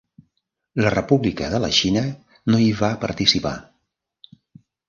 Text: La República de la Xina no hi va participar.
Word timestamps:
La 0.85 0.91
República 0.95 1.51
de 1.51 1.59
la 1.65 1.69
Xina 1.81 2.03
no 2.53 2.63
hi 2.65 2.73
va 2.83 2.91
participar. 3.07 3.55